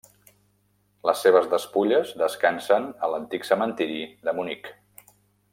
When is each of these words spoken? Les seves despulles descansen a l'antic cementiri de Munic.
Les 1.09 1.19
seves 1.25 1.49
despulles 1.51 2.15
descansen 2.23 2.89
a 3.09 3.13
l'antic 3.13 3.49
cementiri 3.51 4.03
de 4.27 4.39
Munic. 4.41 4.77